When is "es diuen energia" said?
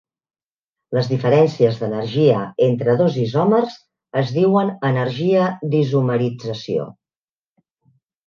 4.23-5.45